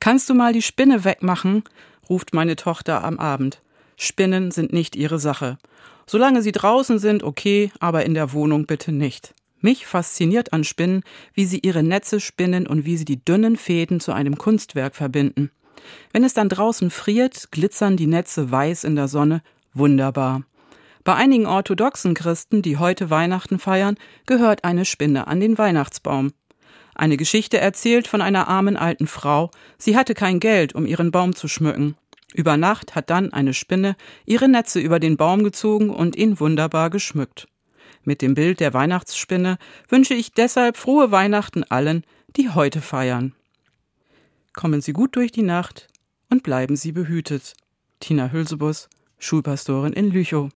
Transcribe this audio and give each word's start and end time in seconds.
Kannst 0.00 0.30
du 0.30 0.34
mal 0.34 0.52
die 0.52 0.62
Spinne 0.62 1.04
wegmachen? 1.04 1.64
ruft 2.08 2.34
meine 2.34 2.56
Tochter 2.56 3.04
am 3.04 3.18
Abend. 3.18 3.60
Spinnen 3.96 4.50
sind 4.50 4.72
nicht 4.72 4.96
ihre 4.96 5.18
Sache. 5.18 5.58
Solange 6.06 6.40
sie 6.40 6.52
draußen 6.52 6.98
sind, 6.98 7.22
okay, 7.22 7.70
aber 7.80 8.06
in 8.06 8.14
der 8.14 8.32
Wohnung 8.32 8.66
bitte 8.66 8.92
nicht. 8.92 9.34
Mich 9.60 9.86
fasziniert 9.86 10.52
an 10.52 10.64
Spinnen, 10.64 11.02
wie 11.34 11.44
sie 11.44 11.58
ihre 11.58 11.82
Netze 11.82 12.20
spinnen 12.20 12.66
und 12.66 12.84
wie 12.84 12.96
sie 12.96 13.04
die 13.04 13.22
dünnen 13.22 13.56
Fäden 13.56 13.98
zu 14.00 14.12
einem 14.12 14.38
Kunstwerk 14.38 14.94
verbinden. 14.94 15.50
Wenn 16.12 16.24
es 16.24 16.32
dann 16.34 16.48
draußen 16.48 16.90
friert, 16.90 17.50
glitzern 17.50 17.96
die 17.96 18.06
Netze 18.06 18.50
weiß 18.50 18.84
in 18.84 18.94
der 18.94 19.08
Sonne. 19.08 19.42
Wunderbar. 19.74 20.42
Bei 21.04 21.14
einigen 21.14 21.46
orthodoxen 21.46 22.14
Christen, 22.14 22.62
die 22.62 22.76
heute 22.76 23.10
Weihnachten 23.10 23.58
feiern, 23.58 23.96
gehört 24.26 24.64
eine 24.64 24.84
Spinne 24.84 25.26
an 25.26 25.40
den 25.40 25.58
Weihnachtsbaum. 25.58 26.32
Eine 26.98 27.16
Geschichte 27.16 27.58
erzählt 27.58 28.08
von 28.08 28.20
einer 28.20 28.48
armen 28.48 28.76
alten 28.76 29.06
Frau. 29.06 29.52
Sie 29.78 29.96
hatte 29.96 30.14
kein 30.14 30.40
Geld, 30.40 30.74
um 30.74 30.84
ihren 30.84 31.12
Baum 31.12 31.34
zu 31.36 31.46
schmücken. 31.46 31.96
Über 32.34 32.56
Nacht 32.56 32.96
hat 32.96 33.08
dann 33.08 33.32
eine 33.32 33.54
Spinne 33.54 33.96
ihre 34.26 34.48
Netze 34.48 34.80
über 34.80 34.98
den 34.98 35.16
Baum 35.16 35.44
gezogen 35.44 35.90
und 35.90 36.16
ihn 36.16 36.40
wunderbar 36.40 36.90
geschmückt. 36.90 37.46
Mit 38.02 38.20
dem 38.20 38.34
Bild 38.34 38.58
der 38.58 38.74
Weihnachtsspinne 38.74 39.58
wünsche 39.88 40.14
ich 40.14 40.32
deshalb 40.32 40.76
frohe 40.76 41.12
Weihnachten 41.12 41.62
allen, 41.62 42.04
die 42.36 42.50
heute 42.50 42.80
feiern. 42.80 43.32
Kommen 44.52 44.80
Sie 44.80 44.92
gut 44.92 45.14
durch 45.14 45.30
die 45.30 45.42
Nacht 45.42 45.86
und 46.30 46.42
bleiben 46.42 46.74
Sie 46.74 46.90
behütet. 46.90 47.54
Tina 48.00 48.32
Hülsebus, 48.32 48.88
Schulpastorin 49.20 49.92
in 49.92 50.10
Lüchow. 50.10 50.50